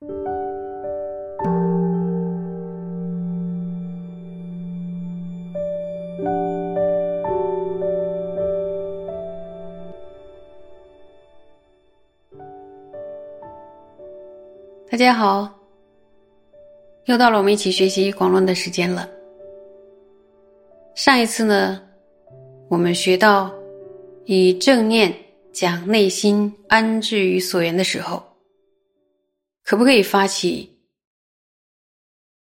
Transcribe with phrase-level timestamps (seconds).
[0.00, 0.06] 大
[14.96, 15.46] 家好，
[17.04, 19.06] 又到了我们一起学习广论的时间了。
[20.94, 21.78] 上一次呢，
[22.68, 23.52] 我们学到
[24.24, 25.14] 以正念
[25.52, 28.22] 将内心安置于所缘的时候，
[29.70, 30.80] 可不可以发起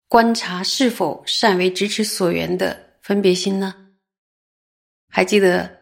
[0.06, 3.74] 观察是否善为咫尺所缘的分别心呢？
[5.08, 5.76] 还记得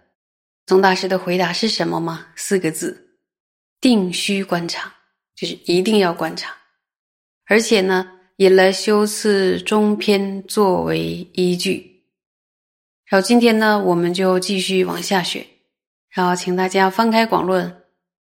[0.65, 2.29] 宗大师的回答是什么吗？
[2.35, 3.19] 四个字：
[3.79, 4.91] 定须观察。
[5.35, 6.57] 就是一定要观察，
[7.45, 12.07] 而且呢，引了修次中篇作为依据。
[13.05, 15.47] 然后今天呢，我们就继续往下学。
[16.09, 17.71] 然后请大家翻开《广论》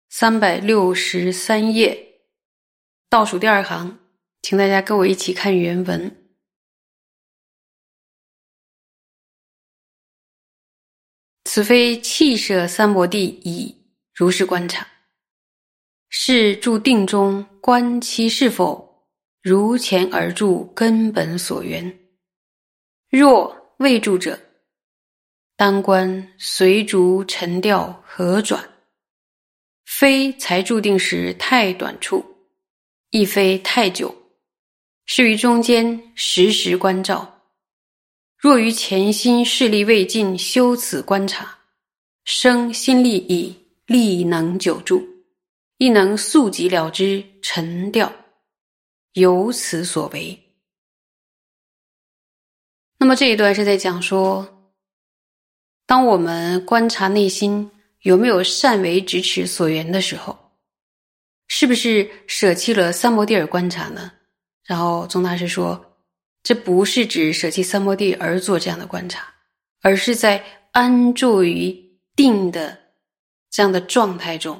[0.10, 2.13] 三百六十三页，
[3.14, 4.00] 倒数第二行，
[4.42, 6.34] 请大家跟我一起看原文。
[11.44, 13.78] 此非气舍三摩地已，
[14.16, 14.88] 如是观察。
[16.10, 19.08] 是住定中观其是否
[19.44, 21.96] 如前而住根本所缘。
[23.12, 24.40] 若未住者，
[25.56, 28.68] 当观随逐沉掉何转。
[29.86, 32.26] 非才注定时太短处，
[33.16, 34.12] 亦非太久，
[35.06, 37.42] 是于中间时时关照。
[38.36, 41.60] 若于前心势力未尽，修此观察，
[42.26, 45.08] 生心力已，力能久住。
[45.78, 48.12] 亦能速即了之，沉掉，
[49.14, 50.40] 由此所为。
[52.98, 54.72] 那么这一段是在讲说，
[55.86, 57.70] 当我们观察内心
[58.02, 60.43] 有没有善为支持所缘的时候，
[61.56, 64.12] 是不是舍弃了三摩地而观察呢？
[64.66, 66.00] 然后宗大师说，
[66.42, 69.32] 这不是指舍弃三摩地而做这样的观察，
[69.84, 71.72] 而是在安住于
[72.16, 72.76] 定的
[73.52, 74.60] 这样的状态中。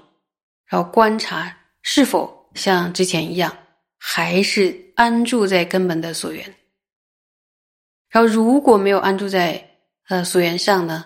[0.68, 3.58] 然后观察是否像之前一样，
[3.98, 6.46] 还是安住在根本的所缘。
[8.12, 11.04] 然后如果没有安住在呃所缘上呢，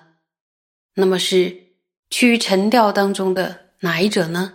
[0.96, 1.56] 那么是
[2.10, 4.54] 趋于沉掉当中的哪一者呢？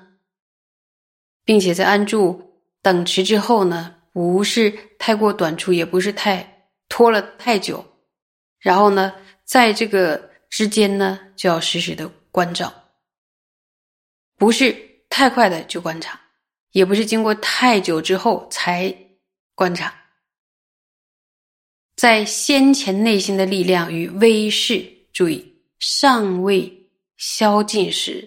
[1.44, 7.84] 并且在安住等持之后呢，不是太过短促，也不是太拖了太久。
[8.58, 9.12] 然后呢，
[9.44, 12.72] 在这个之间呢，就要时时的关照，
[14.36, 14.90] 不是。
[15.14, 16.18] 太快的就观察，
[16.70, 18.90] 也不是经过太久之后才
[19.54, 19.94] 观察，
[21.96, 24.82] 在先前内心的力量与威势，
[25.12, 28.26] 注意尚未消尽时，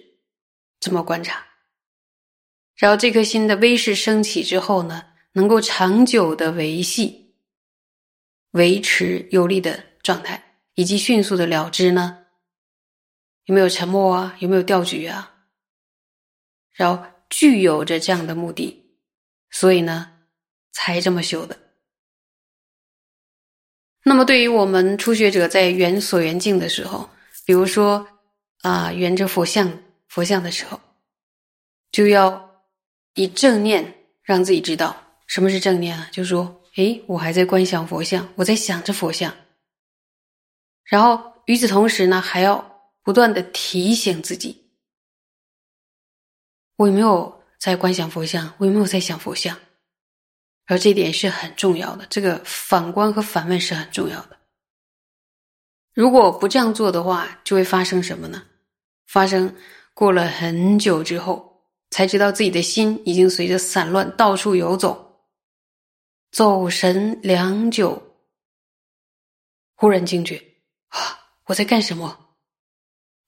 [0.78, 1.44] 怎么观察。
[2.76, 7.34] 然后这颗心的威势升起之后呢，能够长久的维系、
[8.52, 12.26] 维持有力的状态，以及迅速的了知呢？
[13.44, 14.36] 有没有沉默啊？
[14.40, 15.34] 有没有掉举啊？
[16.72, 18.84] 然后具有着这样的目的，
[19.50, 20.12] 所以呢，
[20.72, 21.58] 才这么修的。
[24.02, 27.08] 那么，对于我们初学者在圆所缘境的时候，
[27.46, 28.06] 比如说
[28.60, 30.80] 啊，圆着佛像佛像的时候，
[31.90, 32.45] 就要
[33.16, 34.96] 以正念让自己知道
[35.26, 39.34] 什么是正念啊，就说：诶，我还在观想佛像，我在想着佛像。
[40.84, 44.70] 然后与此同时呢，还要不断的提醒自己。
[46.76, 48.54] 我有没有在观想佛像？
[48.58, 49.58] 我有没有在想佛像？
[50.66, 54.36] 而这一点是很重要的，这个反观和反问是很重要的。
[55.94, 58.44] 如果不这样做的话，就会发生什么呢？
[59.06, 59.56] 发生
[59.94, 61.55] 过了很久之后，
[61.90, 65.28] 才知道自己的心已经随着散乱到处游走，
[66.30, 68.02] 走神良久，
[69.74, 70.36] 忽然惊觉
[70.88, 72.36] 啊，我在干什么？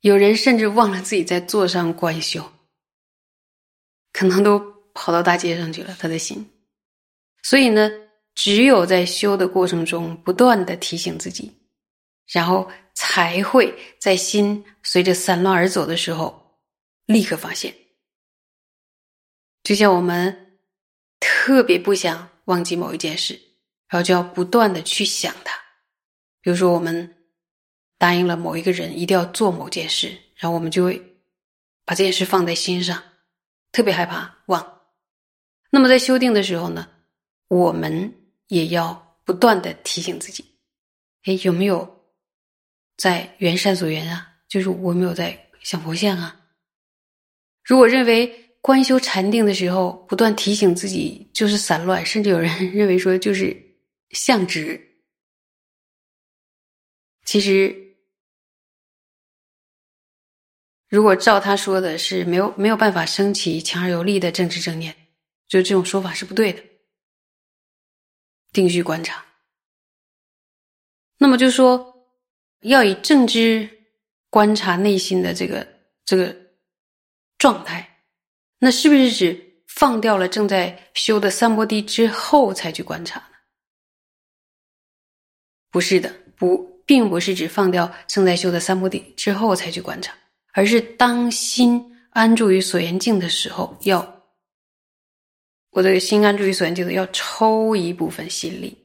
[0.00, 2.52] 有人甚至忘了自己在座上观修。
[4.12, 4.58] 可能都
[4.94, 6.44] 跑到大街上去了，他的心。
[7.42, 7.90] 所以呢，
[8.34, 11.52] 只有在修的过程中，不断的提醒自己，
[12.26, 16.58] 然后才会在心随着散乱而走的时候，
[17.06, 17.72] 立刻发现。
[19.62, 20.58] 就像我们
[21.20, 23.34] 特别不想忘记某一件事，
[23.88, 25.56] 然后就要不断的去想它。
[26.40, 27.16] 比如说，我们
[27.98, 31.20] 答应了某一个人一定要做某件事，然后我们就会
[31.84, 33.02] 把这件事放在心上。
[33.70, 34.80] 特别害怕忘，
[35.70, 36.88] 那么在修订的时候呢，
[37.48, 38.12] 我们
[38.46, 40.42] 也要不断的提醒自己，
[41.24, 42.02] 哎，有没有
[42.96, 44.36] 在缘善所缘啊？
[44.48, 46.40] 就是我没有在想佛像啊。
[47.62, 53.56] 如果认为观修禅定的时候不断提醒自己就是散乱，甚至有人 认为说就是
[54.10, 54.80] 相直。
[57.24, 57.96] 其实，
[60.88, 64.94] 如果照他说的是没有没有办法升起强而有力的政治正念，
[65.46, 66.64] 就这种说法是不对的。
[68.50, 69.24] 定须观察。
[71.18, 72.08] 那么就说
[72.60, 73.68] 要以正知
[74.30, 75.68] 观察内心的这个
[76.06, 76.34] 这个
[77.36, 77.97] 状态，
[78.58, 83.36] 那是不是指放掉了正在修的三摩地之后才去观察呢？
[85.70, 90.14] 不是的，不，并不是指放掉正在修的三摩地之后才去观察，
[90.52, 94.22] 而是当心安住于所缘境的时候，要
[95.70, 98.76] 我的心安住于所缘境的，要抽一部分心力，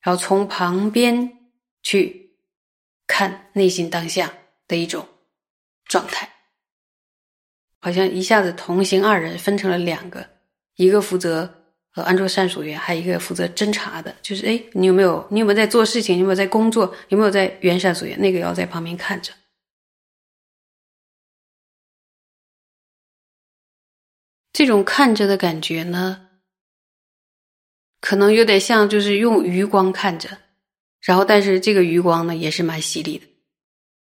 [0.00, 1.40] 然后从旁边。
[1.86, 2.34] 去
[3.06, 4.32] 看内心当下
[4.66, 5.06] 的一种
[5.84, 6.26] 状态，
[7.84, 10.26] 好像一下子同行二人分成了两个，
[10.76, 11.46] 一个负责
[11.90, 16.16] 和安住善所缘，还有一个负责侦查的，就是哎，你有没有你有没有在做事情？
[16.16, 16.96] 有没有在工作？
[17.08, 18.18] 有没有在缘善所缘？
[18.18, 19.34] 那个要在旁边看着。
[24.50, 26.26] 这种看着的感觉呢，
[28.00, 30.38] 可能有点像就是用余光看着。
[31.02, 33.26] 然后，但是这个余光呢，也是蛮犀利的，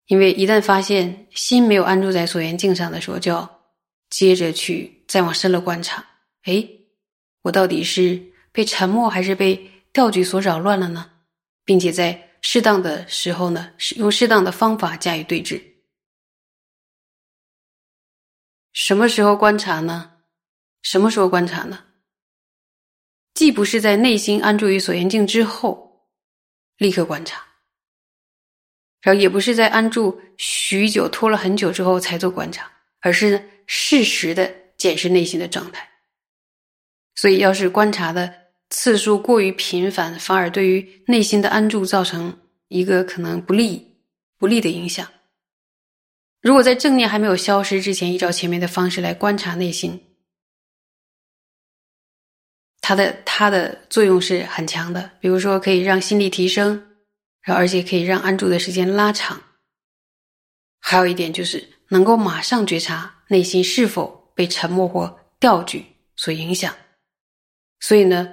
[0.07, 3.60] 因为一旦发现心没有安住在所缘境上的时候，就要
[4.11, 6.05] 接着去再往深了观察。
[6.43, 6.69] 哎，
[7.41, 8.21] 我到底是
[8.51, 11.11] 被沉默还是被调举所扰乱了呢？
[11.65, 15.59] 并且在适当的时候呢，用适当的方法加以对峙。
[18.73, 20.17] 什么时候观察呢？
[20.83, 21.85] 什么时候观察呢？
[23.33, 25.89] 既不是在内心安住于所缘境之后。
[26.77, 27.45] 立刻观察，
[29.01, 32.71] 然后也不是在安住许久、拖了很久之后才做观察，
[33.01, 35.89] 而是适时的检视内心的状态。
[37.15, 38.33] 所以，要是观察的
[38.69, 42.39] 次数过于频繁，反而对于内心的安住造成
[42.69, 43.97] 一个可能不利、
[44.37, 45.07] 不利的影响。
[46.41, 50.01] 如果在正念还没有消失之前，依照前面的方式来观察内心。
[52.79, 56.95] 它的它的作用是很强的，比如说可以让心力提升，
[57.41, 59.39] 然后而且可以让安住的时间拉长。
[60.81, 65.85] 还有一点就是能够马上觉察内心是否被沉默或调举
[66.17, 66.75] 所影响。
[67.79, 68.27] 所以呢，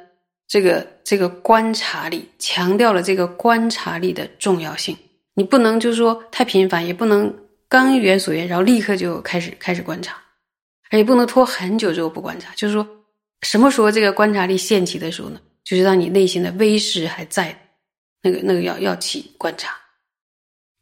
[0.48, 4.96] 这个这个观察力强调了这个观察力的重要性。
[5.34, 7.32] 你不能就是说太频繁，也不能
[7.68, 10.20] 刚一缘所缘，然后立刻就开始开始观察，
[10.90, 12.86] 而且不能拖很久之后不观察，就是说。
[13.42, 15.40] 什么时候这个观察力现起的时候呢？
[15.62, 17.56] 就是让你内心的威势还在，
[18.20, 19.76] 那个那个要要起观察。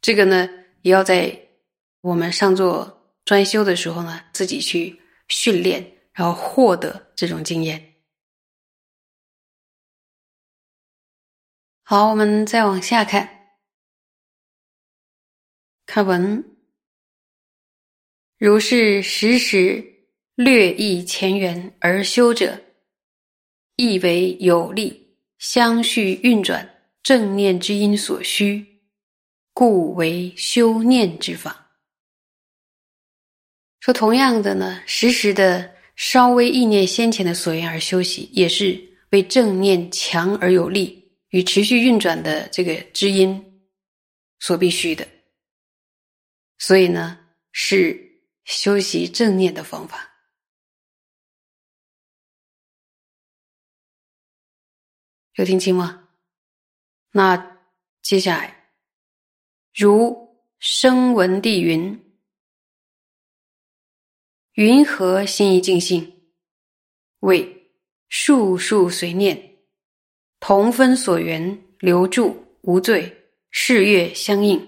[0.01, 0.49] 这个呢，
[0.81, 1.39] 也要在
[2.01, 7.95] 我们上座专修的时候呢，自己去训练，然后获得这种经验。
[11.83, 13.57] 好，我们再往下看，
[15.85, 16.43] 看文，
[18.37, 19.93] 如是时时。
[20.37, 22.61] 略意前缘而修者，
[23.75, 28.63] 亦为有力相续运转正念之因所需，
[29.51, 31.66] 故为修念之法。
[33.87, 38.77] 说同样的呢，时时的稍微意念先前的所缘而修习，也是
[39.11, 43.41] 为正念强而有力与持续运转的这个知音
[44.39, 45.07] 所必须的。
[46.57, 47.17] 所以呢，
[47.53, 47.97] 是
[48.43, 50.05] 修习正念的方法。
[55.35, 56.09] 有听清吗？
[57.11, 57.57] 那
[58.01, 58.69] 接下来，
[59.73, 61.97] 如声闻地云
[64.57, 66.13] ：“云何心意尽性？
[67.19, 67.69] 为
[68.09, 69.39] 数数随念，
[70.39, 73.15] 同分所缘，留住无罪，
[73.51, 74.59] 事月相应，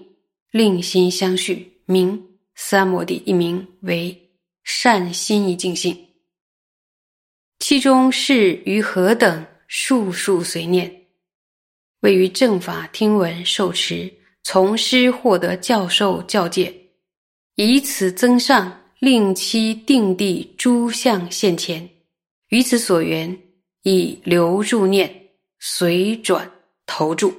[0.52, 3.20] 令心相续，名三摩地。
[3.26, 4.16] 一名为
[4.62, 6.06] 善心意尽性。
[7.58, 11.06] 其中是于何等？”数数随念，
[12.00, 14.12] 位于正法听闻受持，
[14.44, 16.72] 从师获得教授教戒，
[17.56, 21.88] 以此增上，令其定地诸相现前，
[22.48, 23.36] 于此所缘，
[23.82, 26.50] 以留住念，随转
[26.84, 27.34] 投注。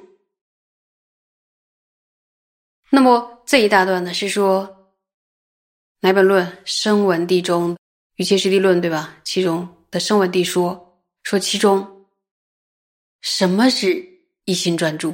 [2.90, 4.96] 那么这一大段呢，是说
[6.00, 6.58] 哪本论？
[6.66, 7.78] 声闻地中，
[8.16, 9.22] 与切实地论，对吧？
[9.24, 12.08] 其中的声闻地说，说其中。
[13.22, 14.04] 什么是
[14.46, 15.14] 一心专注？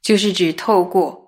[0.00, 1.23] 就是指透过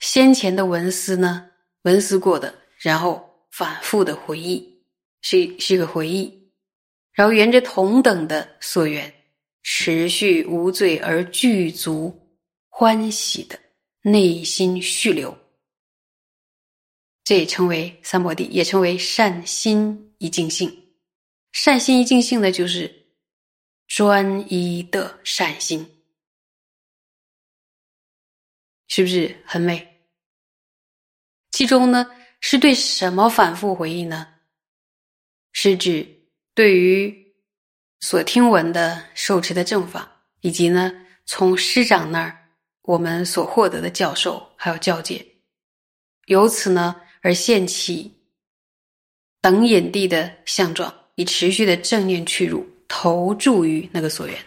[0.00, 1.50] 先前的文思呢，
[1.82, 4.82] 文思过的，然后反复的回忆，
[5.20, 6.50] 是是一个回忆，
[7.12, 9.12] 然后沿着同等的所缘，
[9.62, 12.18] 持续无罪而具足
[12.68, 13.60] 欢喜的
[14.00, 15.36] 内心续流，
[17.22, 20.74] 这也称为三摩地，也称为善心一净性。
[21.52, 22.90] 善心一净性的就是
[23.86, 25.86] 专一的善心。
[28.86, 29.89] 是不是很美？
[31.50, 32.06] 其中呢，
[32.40, 34.26] 是对什么反复回忆呢？
[35.52, 36.06] 是指
[36.54, 37.34] 对于
[38.00, 40.92] 所听闻的受持的正法，以及呢，
[41.26, 42.48] 从师长那儿
[42.82, 45.26] 我们所获得的教授还有教诫，
[46.26, 48.14] 由此呢而现起
[49.40, 54.38] 等引地的相状，以持续的正念去入，投注于那个所缘。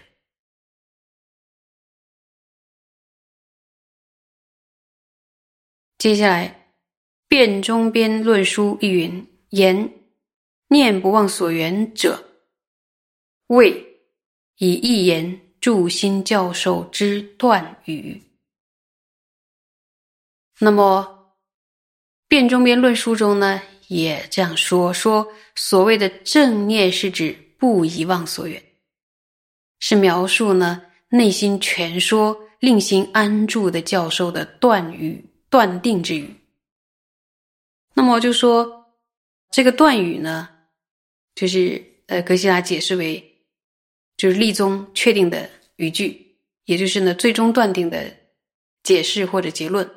[5.98, 6.48] 接下来，
[7.34, 9.92] 《辩中边论书》一云言
[10.70, 12.24] ：“念不忘所缘者，
[13.48, 13.72] 谓
[14.58, 18.22] 以一言助心教授之断语。”
[20.62, 21.08] 那么，
[22.28, 28.64] 《辩中边论书》中呢，也这样说：说所谓的正念是指不遗忘所缘，
[29.80, 35.28] 是描述呢内心全说、令心安住的教授的断语。
[35.50, 36.36] 断定之语，
[37.94, 38.94] 那么就说
[39.52, 40.50] 这个断语呢，
[41.36, 43.46] 就是呃，格西拉解释为
[44.18, 48.16] 就是立宗确定的语句，也就是呢最终断定的
[48.84, 49.90] 解释或者结论。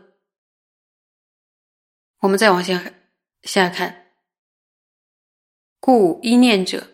[2.21, 2.93] 我们再往下
[3.43, 4.13] 下看，
[5.81, 6.89] 故一念者，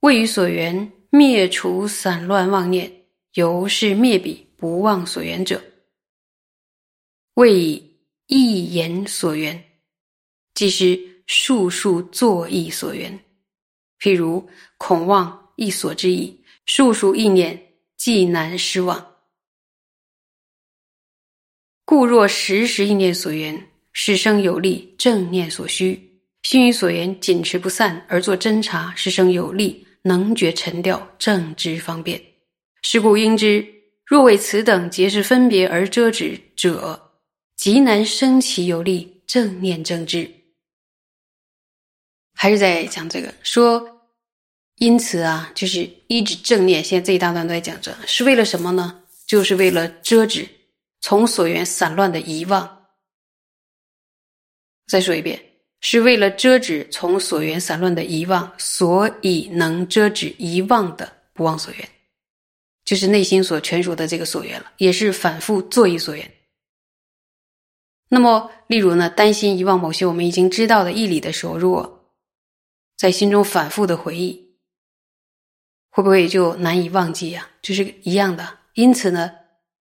[0.00, 5.62] 位于所缘灭除散乱妄念，由是灭彼不忘所缘者。
[7.34, 9.73] 为以一言所缘，
[10.54, 13.18] 即是数数作意所缘。
[14.00, 14.46] 譬如
[14.78, 17.60] 恐忘一所之意，数数意念
[17.96, 19.04] 既难失望。
[21.84, 25.94] 故若时时意念所缘，是生有力正念所需；
[26.42, 32.20] 心与所缘紧持不散，而作侦察，是生有力能觉沉掉正知方便。
[32.82, 33.66] 是故应知，
[34.04, 37.00] 若为此等皆是分别而遮止者。
[37.56, 40.28] 极难生起有力正念正知，
[42.34, 43.86] 还是在讲这个说，
[44.76, 46.82] 因此啊，就是一指正念。
[46.82, 49.02] 现在这一大段都在讲这，是为了什么呢？
[49.26, 50.46] 就是为了遮止
[51.00, 52.86] 从所缘散乱的遗忘。
[54.86, 55.42] 再说一遍，
[55.80, 61.88] 是为了遮止从所缘散乱的遗忘，所以能遮止遗忘的不忘所缘，
[62.84, 66.30] 就是内心所全属的这个所缘了，也是反复作意所缘。
[68.08, 71.93] 那么，例如呢，担心遗忘某些我们已经知道的义理的时候，如果
[72.96, 74.56] 在心中反复的回忆，
[75.90, 77.48] 会不会就难以忘记呀？
[77.62, 78.58] 就是一样的。
[78.74, 79.30] 因此呢，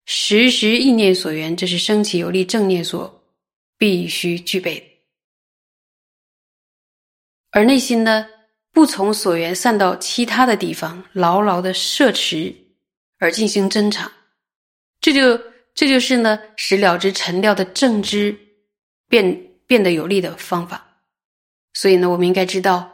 [0.05, 3.23] 时时意念所缘，这是升起有力正念所
[3.77, 5.01] 必须具备。
[7.51, 8.27] 而内心呢，
[8.71, 12.55] 不从所缘散到其他的地方，牢牢的摄持
[13.19, 14.11] 而进行侦查，
[14.99, 15.53] 这就。
[15.75, 18.37] 这就是呢，使了之沉掉的正知
[19.09, 21.01] 变变得有力的方法。
[21.73, 22.92] 所以呢，我们应该知道，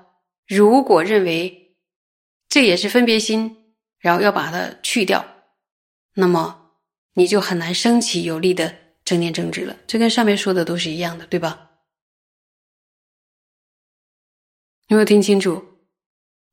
[0.49, 1.77] 如果认为
[2.49, 5.23] 这也是分别心，然后要把它去掉，
[6.15, 6.73] 那么
[7.13, 8.75] 你就很难升起有力的
[9.05, 9.77] 正念正知了。
[9.85, 11.69] 这跟上面说的都是一样的，对吧？
[14.87, 15.63] 有没有听清楚？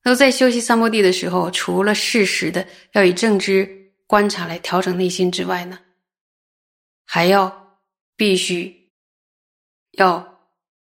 [0.03, 5.81] 那在修习三摩地的时候，除了适时的要以正知观察来调整内心之外呢？
[7.07, 7.81] 还要
[8.15, 8.93] 必须
[9.93, 10.36] 要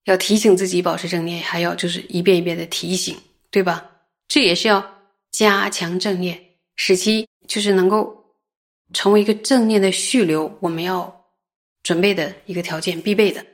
[0.05, 3.19] 要提醒自己保持正念，还要就是一遍一遍的提醒，
[3.51, 3.91] 对吧？
[4.29, 8.37] 这也是要加强正念，使其就是能够
[8.93, 11.25] 成为一个正念的续流，我们要
[11.83, 13.45] 准备的一个条件，必备的。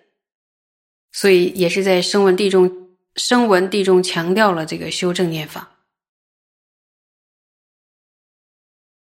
[1.12, 5.76] 所以也是在声闻地中声闻地中强调了这个修正念法，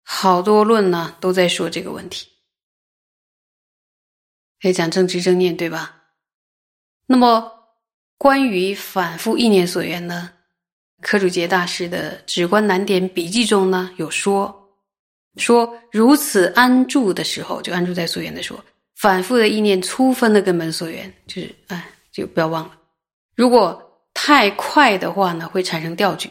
[0.04, 2.28] 好多论呢都在说这个问题。
[4.60, 6.02] 可以讲正知正念，对吧？
[7.05, 7.51] 那么
[8.17, 10.31] 关于反复意念所缘呢？
[11.01, 14.53] 柯主杰大师的《止观难点笔记》中呢有说，
[15.36, 18.60] 说如此安住的时候，就安住在所缘的时候，
[18.95, 22.72] 反复的意念粗分的根本所缘，就是哎，就不要忘了。
[23.36, 23.81] 如果
[24.13, 26.29] 太快的话呢，会产生调举，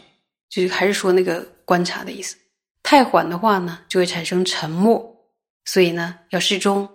[0.49, 2.35] 就是还是说那个观察的意思；
[2.81, 5.07] 太缓的话呢，就会产生沉默。
[5.65, 6.89] 所以呢，要适中。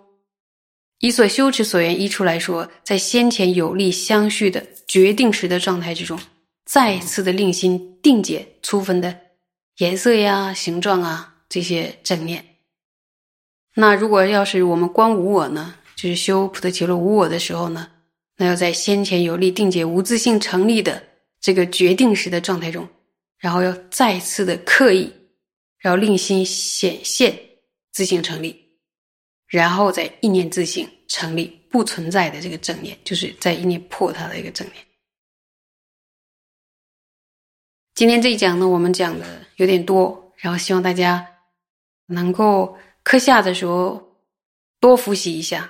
[0.99, 6.19] 以所修持所缘一处来说，在先前有力相续的决定时的状态之中，
[6.65, 9.17] 再次的令心定解粗分的
[9.77, 12.45] 颜色呀、形状啊这些正念。
[13.75, 17.87] 那如果要是我们观无我呢，就是修普特伽罗无我的时候呢，
[18.35, 21.01] 那要在先前有力定解无自性成立的
[21.39, 22.85] 这个决定时的状态中，
[23.37, 25.09] 然后要再次的刻意，
[25.77, 27.39] 然后令心显现
[27.93, 28.53] 自性成立，
[29.49, 34.85] 然后再意念自性成立不存在的这个正念，就是在意念破它的一个正念。
[37.95, 39.25] 今天这一讲呢，我们讲的
[39.57, 41.27] 有点多，然后希望大家
[42.05, 44.15] 能够课下的时候
[44.79, 45.69] 多复习一下。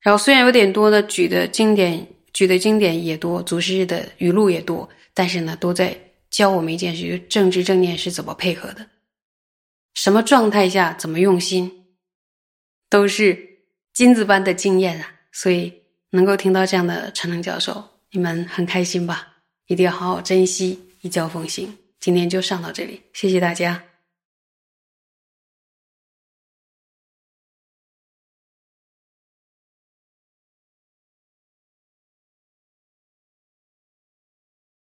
[0.00, 5.98] 然后虽然有点多呢，举的经典举的经典也多，祖师的语录也多，但是呢，都在
[6.30, 8.86] 教我们一件事：就正知正念是怎么配合的，
[9.94, 11.81] 什么状态下怎么用心，
[12.92, 13.38] 都是
[13.94, 15.10] 金子般的经验啊！
[15.32, 15.72] 所以
[16.10, 19.28] 能够听到这样的陈能教授，你们很开心吧？
[19.66, 20.78] 一定要好好珍惜。
[21.00, 23.82] 一教奉行，今天就上到这里，谢谢大家。